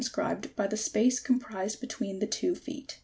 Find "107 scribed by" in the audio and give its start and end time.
0.03-0.65